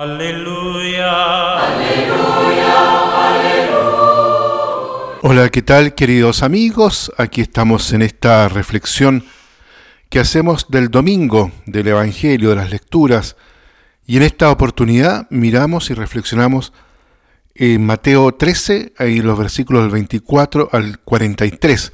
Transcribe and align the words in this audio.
Aleluya. 0.00 1.58
Aleluya. 1.58 3.30
Aleluya. 3.30 5.18
Hola, 5.22 5.48
¿qué 5.48 5.60
tal 5.60 5.96
queridos 5.96 6.44
amigos? 6.44 7.10
Aquí 7.18 7.40
estamos 7.40 7.92
en 7.92 8.02
esta 8.02 8.48
reflexión 8.48 9.24
que 10.08 10.20
hacemos 10.20 10.68
del 10.68 10.88
domingo 10.92 11.50
del 11.66 11.88
Evangelio, 11.88 12.50
de 12.50 12.54
las 12.54 12.70
lecturas, 12.70 13.34
y 14.06 14.18
en 14.18 14.22
esta 14.22 14.52
oportunidad 14.52 15.26
miramos 15.30 15.90
y 15.90 15.94
reflexionamos 15.94 16.72
en 17.56 17.84
Mateo 17.84 18.32
13, 18.32 18.92
en 19.00 19.26
los 19.26 19.36
versículos 19.36 19.82
del 19.82 19.90
24 19.90 20.68
al 20.70 21.00
43. 21.00 21.92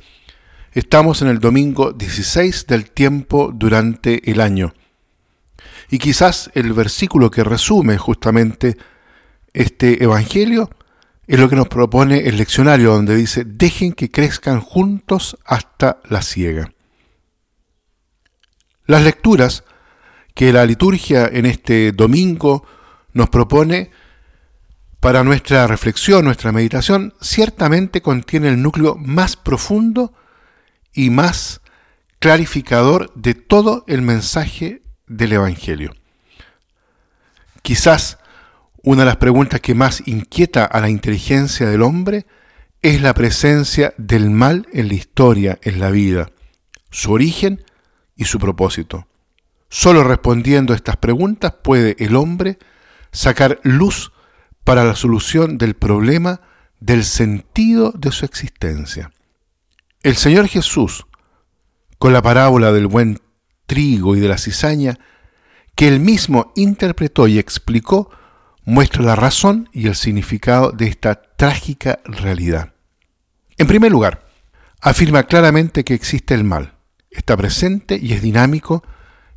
Estamos 0.72 1.22
en 1.22 1.28
el 1.28 1.38
domingo 1.38 1.92
16 1.92 2.66
del 2.66 2.90
tiempo 2.90 3.50
durante 3.50 4.30
el 4.30 4.42
año. 4.42 4.74
Y 5.90 5.98
quizás 5.98 6.50
el 6.54 6.72
versículo 6.72 7.30
que 7.30 7.44
resume 7.44 7.98
justamente 7.98 8.76
este 9.52 10.02
Evangelio 10.02 10.70
es 11.26 11.38
lo 11.38 11.48
que 11.48 11.56
nos 11.56 11.68
propone 11.68 12.28
el 12.28 12.36
leccionario, 12.36 12.92
donde 12.92 13.16
dice, 13.16 13.44
dejen 13.44 13.92
que 13.92 14.10
crezcan 14.10 14.60
juntos 14.60 15.38
hasta 15.44 16.00
la 16.08 16.22
siega. 16.22 16.72
Las 18.86 19.02
lecturas 19.02 19.64
que 20.34 20.52
la 20.52 20.66
liturgia 20.66 21.26
en 21.32 21.46
este 21.46 21.92
domingo 21.92 22.66
nos 23.12 23.30
propone 23.30 23.90
para 25.00 25.22
nuestra 25.22 25.66
reflexión, 25.66 26.24
nuestra 26.24 26.52
meditación, 26.52 27.14
ciertamente 27.20 28.02
contiene 28.02 28.48
el 28.48 28.60
núcleo 28.60 28.96
más 28.96 29.36
profundo 29.36 30.12
y 30.92 31.10
más 31.10 31.60
clarificador 32.18 33.12
de 33.14 33.34
todo 33.34 33.84
el 33.86 34.02
mensaje 34.02 34.83
del 35.06 35.32
Evangelio. 35.32 35.94
Quizás 37.62 38.18
una 38.82 39.02
de 39.02 39.06
las 39.06 39.16
preguntas 39.16 39.60
que 39.60 39.74
más 39.74 40.06
inquieta 40.06 40.64
a 40.64 40.80
la 40.80 40.90
inteligencia 40.90 41.68
del 41.68 41.82
hombre 41.82 42.26
es 42.82 43.00
la 43.00 43.14
presencia 43.14 43.94
del 43.96 44.30
mal 44.30 44.68
en 44.72 44.88
la 44.88 44.94
historia, 44.94 45.58
en 45.62 45.80
la 45.80 45.90
vida, 45.90 46.30
su 46.90 47.12
origen 47.12 47.64
y 48.14 48.26
su 48.26 48.38
propósito. 48.38 49.06
Solo 49.70 50.04
respondiendo 50.04 50.72
a 50.72 50.76
estas 50.76 50.98
preguntas 50.98 51.54
puede 51.62 51.96
el 51.98 52.14
hombre 52.14 52.58
sacar 53.10 53.58
luz 53.62 54.12
para 54.64 54.84
la 54.84 54.96
solución 54.96 55.56
del 55.56 55.74
problema 55.74 56.42
del 56.80 57.04
sentido 57.04 57.92
de 57.92 58.12
su 58.12 58.26
existencia. 58.26 59.10
El 60.02 60.16
Señor 60.16 60.48
Jesús, 60.48 61.06
con 61.98 62.12
la 62.12 62.20
parábola 62.20 62.72
del 62.72 62.86
buen 62.86 63.18
trigo 63.66 64.16
y 64.16 64.20
de 64.20 64.28
la 64.28 64.38
cizaña, 64.38 64.98
que 65.74 65.88
él 65.88 66.00
mismo 66.00 66.52
interpretó 66.56 67.26
y 67.26 67.38
explicó, 67.38 68.10
muestra 68.64 69.02
la 69.02 69.16
razón 69.16 69.68
y 69.72 69.86
el 69.86 69.94
significado 69.94 70.70
de 70.70 70.86
esta 70.86 71.20
trágica 71.36 72.00
realidad. 72.04 72.74
En 73.56 73.66
primer 73.66 73.92
lugar, 73.92 74.26
afirma 74.80 75.24
claramente 75.24 75.84
que 75.84 75.94
existe 75.94 76.34
el 76.34 76.44
mal, 76.44 76.74
está 77.10 77.36
presente 77.36 77.98
y 78.00 78.12
es 78.12 78.22
dinámico 78.22 78.84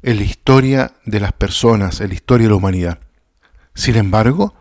en 0.01 0.17
la 0.17 0.23
historia 0.23 0.93
de 1.05 1.19
las 1.19 1.33
personas, 1.33 2.01
en 2.01 2.09
la 2.09 2.15
historia 2.15 2.45
de 2.45 2.51
la 2.51 2.55
humanidad. 2.55 2.99
Sin 3.73 3.95
embargo, 3.95 4.55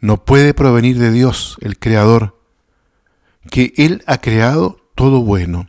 no 0.00 0.24
puede 0.24 0.52
provenir 0.52 0.98
de 0.98 1.12
Dios, 1.12 1.56
el 1.60 1.78
Creador, 1.78 2.40
que 3.50 3.72
Él 3.76 4.02
ha 4.06 4.18
creado 4.18 4.78
todo 4.94 5.22
bueno. 5.22 5.68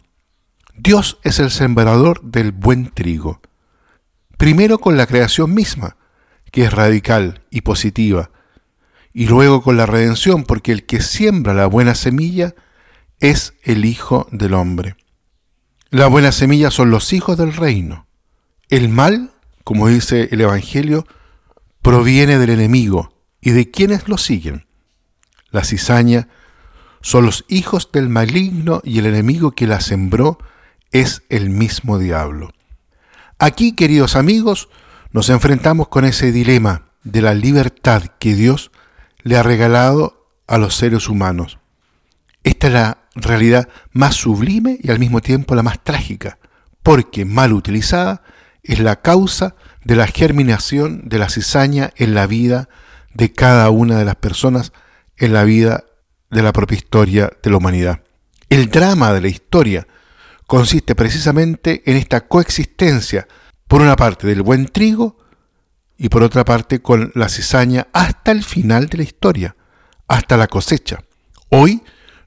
Dios 0.76 1.20
es 1.24 1.40
el 1.40 1.52
sembrador 1.52 2.22
del 2.24 2.52
buen 2.52 2.90
trigo. 2.90 3.42
Primero 4.38 4.80
con 4.80 4.98
la 4.98 5.06
creación 5.06 5.54
misma, 5.54 5.98
que 6.52 6.66
es 6.66 6.74
radical 6.74 7.44
y 7.52 7.62
positiva, 7.62 8.32
y 9.14 9.28
luego 9.28 9.62
con 9.62 9.78
la 9.78 9.86
redención, 9.86 10.44
porque 10.44 10.72
el 10.72 10.86
que 10.86 11.02
siembra 11.02 11.54
la 11.54 11.68
buena 11.68 11.94
semilla 11.94 12.56
es 13.20 13.54
el 13.62 13.86
Hijo 13.86 14.28
del 14.32 14.56
Hombre. 14.56 14.96
La 15.92 16.08
buena 16.08 16.32
semilla 16.32 16.72
son 16.72 16.90
los 16.90 17.14
hijos 17.14 17.38
del 17.38 17.54
reino. 17.54 18.08
El 18.70 18.90
mal, 18.90 19.32
como 19.64 19.88
dice 19.88 20.30
el 20.32 20.42
Evangelio, 20.42 21.06
proviene 21.84 22.40
del 22.40 22.50
enemigo 22.50 23.14
y 23.42 23.52
de 23.52 23.70
quienes 23.70 24.08
lo 24.08 24.18
siguen. 24.18 24.66
La 25.52 25.64
cizaña 25.64 26.30
son 27.02 27.26
los 27.28 27.46
hijos 27.48 27.92
del 27.92 28.10
maligno 28.10 28.82
y 28.84 28.98
el 28.98 29.06
enemigo 29.06 29.52
que 29.52 29.68
la 29.68 29.82
sembró 29.82 30.40
es 30.94 31.24
el 31.30 31.50
mismo 31.50 32.00
diablo. 32.00 32.52
Aquí, 33.40 33.74
queridos 33.74 34.16
amigos, 34.16 34.70
nos 35.12 35.30
enfrentamos 35.30 35.90
con 35.90 36.06
ese 36.06 36.32
dilema 36.32 36.92
de 37.04 37.22
la 37.22 37.34
libertad 37.34 38.04
que 38.20 38.36
Dios 38.36 38.72
le 39.24 39.36
ha 39.36 39.44
regalado 39.44 40.30
a 40.48 40.58
los 40.58 40.76
seres 40.76 41.10
humanos. 41.10 41.60
Esta 42.44 42.68
es 42.68 42.74
la 42.74 42.98
realidad 43.16 43.68
más 43.92 44.16
sublime 44.16 44.78
y 44.82 44.92
al 44.92 45.00
mismo 45.00 45.20
tiempo 45.20 45.56
la 45.56 45.64
más 45.64 45.84
trágica, 45.84 46.38
porque 46.84 47.26
mal 47.26 47.54
utilizada 47.54 48.22
es 48.62 48.80
la 48.80 49.02
causa 49.02 49.56
de 49.84 49.96
la 49.96 50.08
germinación 50.08 51.10
de 51.10 51.18
la 51.18 51.30
cizaña 51.30 51.92
en 51.98 52.14
la 52.14 52.28
vida 52.28 52.70
de 53.14 53.32
cada 53.34 53.70
una 53.70 53.98
de 53.98 54.06
las 54.06 54.16
personas, 54.16 54.74
en 55.18 55.34
la 55.34 55.44
vida 55.44 55.86
de 56.30 56.44
la 56.44 56.54
propia 56.54 56.78
historia 56.78 57.32
de 57.42 57.50
la 57.50 57.58
humanidad. 57.58 58.02
El 58.50 58.70
drama 58.70 59.12
de 59.14 59.22
la 59.22 59.28
historia 59.28 59.88
consiste 60.54 60.94
precisamente 60.94 61.82
en 61.88 61.98
esta 61.98 62.28
coexistencia, 62.28 63.28
por 63.68 63.82
una 63.82 63.96
parte 63.96 64.28
del 64.28 64.44
buen 64.44 64.68
trigo 64.68 65.18
y 65.98 66.10
por 66.10 66.22
otra 66.22 66.46
parte 66.46 66.80
con 66.80 67.12
la 67.16 67.28
cizaña 67.28 67.88
hasta 67.92 68.32
el 68.32 68.44
final 68.44 68.86
de 68.86 68.98
la 69.00 69.04
historia, 69.04 69.56
hasta 70.08 70.38
la 70.38 70.46
cosecha. 70.46 71.00
Hoy 71.50 71.82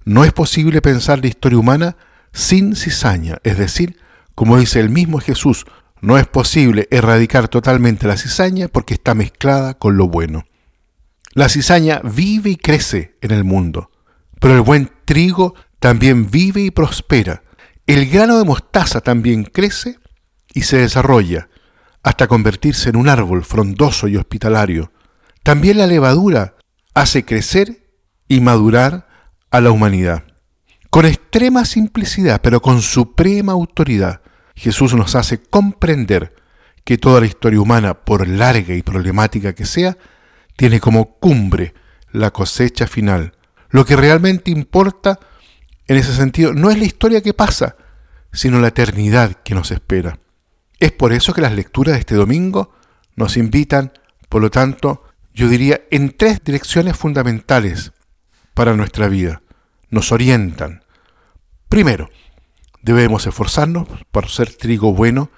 no 0.05 0.25
es 0.25 0.33
posible 0.33 0.83
pensar 0.83 1.21
la 1.21 1.29
historia 1.29 1.57
humana 1.57 1.97
sin 2.33 2.75
cizaña, 2.75 3.39
es 3.45 3.59
decir, 3.59 3.97
como 4.35 4.59
dice 4.59 4.81
el 4.81 4.91
mismo 4.91 5.21
Jesús, 5.21 5.65
no 6.01 6.19
es 6.19 6.27
posible 6.27 6.89
erradicar 6.91 7.47
totalmente 7.47 8.09
la 8.09 8.17
cizaña 8.17 8.67
porque 8.67 8.95
está 8.95 9.15
mezclada 9.15 9.75
con 9.75 9.97
lo 9.97 10.09
bueno. 10.09 10.47
La 11.33 11.49
cizaña 11.49 12.01
vive 12.03 12.51
y 12.51 12.57
crece 12.57 13.19
en 13.21 13.31
el 13.31 13.45
mundo, 13.45 13.93
pero 14.41 14.57
el 14.57 14.63
buen 14.63 14.91
trigo 15.05 15.55
también 15.79 16.29
vive 16.29 16.63
y 16.63 16.73
prospera. 16.73 17.45
El 17.87 18.09
grano 18.09 18.39
de 18.39 18.45
mostaza 18.45 19.01
también 19.01 19.45
crece 19.45 20.01
y 20.53 20.63
se 20.63 20.79
desarrolla 20.79 21.49
hasta 22.03 22.27
convertirse 22.27 22.89
en 22.89 22.97
un 22.97 23.09
árbol 23.09 23.45
frondoso 23.45 24.09
y 24.09 24.17
hospitalario. 24.17 24.91
También 25.45 25.79
la 25.79 25.87
levadura 25.87 26.57
hace 26.95 27.25
crecer 27.25 27.89
y 28.27 28.41
madurar 28.41 29.07
a 29.53 29.61
la 29.61 29.71
humanidad. 29.71 30.25
Con 30.91 31.07
extrema 31.07 31.65
simplicidad, 31.65 32.41
pero 32.43 32.61
con 32.61 32.83
suprema 32.83 33.53
autoridad, 33.53 34.21
Jesús 34.57 34.95
nos 34.95 35.15
hace 35.15 35.43
comprender 35.43 36.35
que 36.85 36.99
toda 36.99 37.21
la 37.21 37.27
historia 37.27 37.61
humana, 37.61 37.95
por 38.05 38.27
larga 38.27 38.75
y 38.75 38.83
problemática 38.83 39.53
que 39.53 39.65
sea, 39.65 39.97
tiene 40.57 40.81
como 40.81 41.19
cumbre 41.19 41.75
la 42.11 42.33
cosecha 42.33 42.89
final. 42.89 43.33
Lo 43.71 43.85
que 43.85 43.95
realmente 43.95 44.51
importa 44.51 45.21
en 45.89 45.97
ese 45.97 46.15
sentido 46.15 46.53
no 46.53 46.71
es 46.71 46.79
la 46.79 46.85
historia 46.85 47.23
que 47.23 47.35
pasa, 47.35 47.77
sino 48.33 48.61
la 48.61 48.69
eternidad 48.69 49.33
que 49.43 49.55
nos 49.55 49.71
espera. 49.71 50.19
Es 50.79 50.93
por 50.93 51.13
eso 51.13 51.33
que 51.33 51.41
las 51.41 51.55
lecturas 51.55 51.95
de 51.95 52.01
este 52.01 52.15
domingo 52.15 52.75
nos 53.15 53.37
invitan, 53.37 53.93
por 54.29 54.43
lo 54.43 54.51
tanto, 54.51 55.05
yo 55.33 55.49
diría, 55.49 55.83
en 55.91 56.17
tres 56.17 56.43
direcciones 56.45 56.97
fundamentales 56.97 57.93
para 58.55 58.75
nuestra 58.75 59.09
vida. 59.09 59.43
Nos 59.91 60.13
orientan. 60.13 60.83
Primero, 61.69 62.11
debemos 62.83 63.27
esforzarnos 63.27 63.89
por 64.11 64.29
ser 64.29 64.55
trigo 64.55 64.93
bueno 64.93 65.31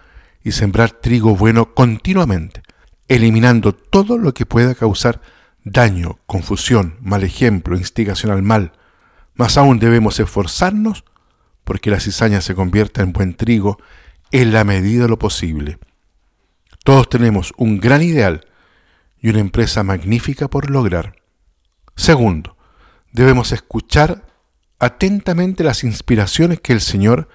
y 0.43 0.53
sembrar 0.53 0.91
trigo 0.91 1.37
bueno 1.37 1.75
continuamente, 1.75 2.63
eliminando 3.09 3.75
todo 3.75 4.19
lo 4.19 4.35
que 4.35 4.47
pueda 4.47 4.75
causar 4.75 5.21
daño, 5.65 6.19
confusión, 6.27 6.97
mal 7.01 7.25
ejemplo, 7.25 7.77
instigación 7.77 8.33
al 8.33 8.43
mal. 8.43 8.73
Más 9.39 9.57
aún 9.57 9.79
debemos 9.79 10.19
esforzarnos 10.19 11.05
porque 11.65 11.91
la 11.91 12.01
cizaña 12.01 12.41
se 12.41 12.57
convierta 12.57 13.03
en 13.03 13.13
buen 13.13 13.35
trigo 13.35 13.79
en 14.33 14.53
la 14.53 14.65
medida 14.65 15.05
de 15.05 15.09
lo 15.09 15.19
posible. 15.19 15.79
Todos 16.85 17.09
tenemos 17.09 17.53
un 17.57 17.79
gran 17.79 18.03
ideal 18.03 18.47
y 19.21 19.31
una 19.31 19.39
empresa 19.39 19.85
magnífica 19.85 20.49
por 20.49 20.71
lograr. 20.71 21.15
Segundo, 21.95 22.57
debemos 23.13 23.53
escuchar 23.53 24.27
atentamente 24.81 25.63
las 25.63 25.85
inspiraciones 25.85 26.61
que 26.61 26.73
el 26.73 26.81
Señor 26.81 27.29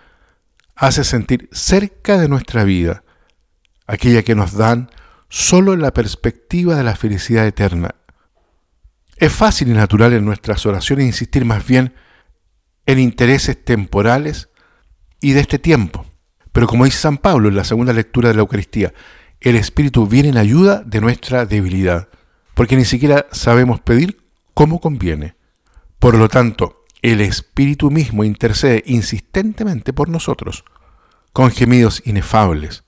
hace 0.76 1.06
sentir 1.06 1.48
cerca 1.54 2.18
de 2.18 2.28
nuestra 2.28 2.66
vida, 2.66 3.04
aquella 3.88 4.24
que 4.24 4.36
nos 4.36 4.58
dan 4.58 4.90
solo 5.30 5.76
la 5.78 5.94
perspectiva 5.94 6.76
de 6.76 6.84
la 6.84 6.98
felicidad 6.98 7.48
eterna. 7.48 7.96
Es 9.24 9.32
fácil 9.32 9.70
y 9.70 9.74
natural 9.74 10.12
en 10.12 10.26
nuestras 10.26 10.66
oraciones 10.66 11.06
insistir 11.06 11.46
más 11.46 11.66
bien 11.66 11.94
en 12.86 13.00
intereses 13.00 13.64
temporales 13.64 14.50
y 15.22 15.32
de 15.32 15.40
este 15.40 15.60
tiempo. 15.60 16.06
Pero 16.52 16.68
como 16.68 16.84
dice 16.84 16.98
San 16.98 17.18
Pablo 17.18 17.48
en 17.48 17.56
la 17.56 17.64
segunda 17.64 17.94
lectura 17.94 18.28
de 18.28 18.36
la 18.36 18.42
Eucaristía, 18.42 18.94
el 19.40 19.56
Espíritu 19.56 20.08
viene 20.08 20.28
en 20.28 20.38
ayuda 20.38 20.84
de 20.86 21.00
nuestra 21.00 21.46
debilidad. 21.46 22.10
porque 22.54 22.76
ni 22.76 22.84
siquiera 22.84 23.28
sabemos 23.32 23.80
pedir 23.80 24.18
como 24.54 24.82
conviene. 24.82 25.38
Por 26.00 26.16
lo 26.18 26.28
tanto, 26.28 26.84
el 27.02 27.22
Espíritu 27.22 27.92
mismo 27.92 28.26
intercede 28.26 28.84
insistentemente 28.86 29.94
por 29.94 30.10
nosotros, 30.10 30.66
con 31.32 31.50
gemidos 31.50 32.02
inefables, 32.04 32.84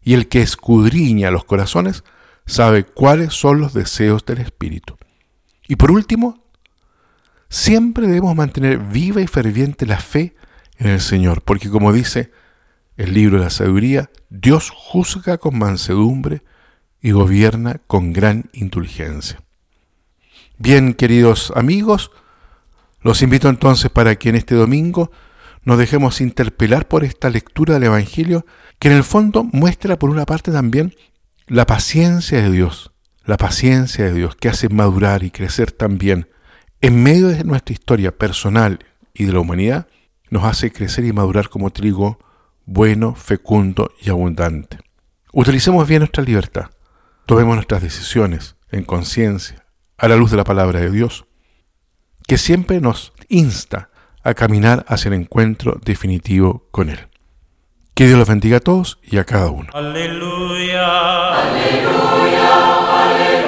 y 0.00 0.14
el 0.14 0.28
que 0.28 0.42
escudriña 0.42 1.32
los 1.32 1.42
corazones 1.42 2.04
sabe 2.46 2.84
cuáles 2.84 3.34
son 3.34 3.60
los 3.60 3.74
deseos 3.74 4.24
del 4.24 4.38
Espíritu. 4.38 4.96
Y 5.70 5.76
por 5.76 5.92
último, 5.92 6.42
siempre 7.48 8.08
debemos 8.08 8.34
mantener 8.34 8.78
viva 8.78 9.20
y 9.20 9.28
ferviente 9.28 9.86
la 9.86 10.00
fe 10.00 10.34
en 10.78 10.88
el 10.88 11.00
Señor, 11.00 11.42
porque 11.42 11.70
como 11.70 11.92
dice 11.92 12.32
el 12.96 13.14
libro 13.14 13.38
de 13.38 13.44
la 13.44 13.50
sabiduría, 13.50 14.10
Dios 14.30 14.72
juzga 14.74 15.38
con 15.38 15.56
mansedumbre 15.56 16.42
y 17.00 17.12
gobierna 17.12 17.80
con 17.86 18.12
gran 18.12 18.50
indulgencia. 18.52 19.44
Bien, 20.58 20.92
queridos 20.92 21.52
amigos, 21.54 22.10
los 23.00 23.22
invito 23.22 23.48
entonces 23.48 23.92
para 23.92 24.16
que 24.16 24.30
en 24.30 24.34
este 24.34 24.56
domingo 24.56 25.12
nos 25.62 25.78
dejemos 25.78 26.20
interpelar 26.20 26.88
por 26.88 27.04
esta 27.04 27.30
lectura 27.30 27.74
del 27.74 27.84
Evangelio, 27.84 28.44
que 28.80 28.88
en 28.88 28.96
el 28.96 29.04
fondo 29.04 29.44
muestra 29.44 30.00
por 30.00 30.10
una 30.10 30.26
parte 30.26 30.50
también 30.50 30.96
la 31.46 31.64
paciencia 31.64 32.42
de 32.42 32.50
Dios, 32.50 32.90
la 33.24 33.36
paciencia 33.36 34.04
de 34.04 34.12
Dios 34.12 34.36
que 34.36 34.48
hace 34.48 34.68
madurar 34.68 35.22
y 35.22 35.30
crecer 35.30 35.72
también 35.72 36.28
en 36.80 37.02
medio 37.02 37.28
de 37.28 37.44
nuestra 37.44 37.72
historia 37.72 38.16
personal 38.16 38.78
y 39.12 39.24
de 39.24 39.32
la 39.32 39.40
humanidad, 39.40 39.86
nos 40.30 40.44
hace 40.44 40.72
crecer 40.72 41.04
y 41.04 41.12
madurar 41.12 41.48
como 41.48 41.70
trigo 41.70 42.18
bueno, 42.64 43.14
fecundo 43.14 43.92
y 44.00 44.10
abundante. 44.10 44.78
Utilicemos 45.32 45.86
bien 45.86 46.00
nuestra 46.00 46.24
libertad, 46.24 46.70
tomemos 47.26 47.56
nuestras 47.56 47.82
decisiones 47.82 48.56
en 48.70 48.84
conciencia, 48.84 49.66
a 49.98 50.08
la 50.08 50.16
luz 50.16 50.30
de 50.30 50.36
la 50.36 50.44
palabra 50.44 50.80
de 50.80 50.90
Dios, 50.90 51.26
que 52.26 52.38
siempre 52.38 52.80
nos 52.80 53.12
insta 53.28 53.90
a 54.22 54.34
caminar 54.34 54.84
hacia 54.88 55.08
el 55.08 55.14
encuentro 55.14 55.78
definitivo 55.84 56.68
con 56.70 56.88
Él. 56.88 57.09
Que 57.94 58.06
Dios 58.06 58.18
los 58.18 58.28
bendiga 58.28 58.58
a 58.58 58.60
todos 58.60 58.98
y 59.02 59.18
a 59.18 59.24
cada 59.24 59.50
uno. 59.50 59.68
Aleluya. 59.74 61.34
Aleluya. 61.34 62.48
Aleluya. 63.02 63.39